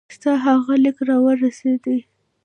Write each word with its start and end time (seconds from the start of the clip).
ستا 0.15 0.31
هغه 0.45 0.73
لیک 0.83 0.97
را 1.07 1.17
ورسېدی. 1.23 1.97